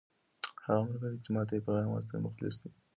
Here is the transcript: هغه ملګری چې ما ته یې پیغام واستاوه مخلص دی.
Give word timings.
هغه 0.65 0.81
ملګری 0.89 1.17
چې 1.23 1.29
ما 1.35 1.41
ته 1.47 1.53
یې 1.55 1.63
پیغام 1.65 1.87
واستاوه 1.91 2.23
مخلص 2.25 2.55
دی. 2.61 2.69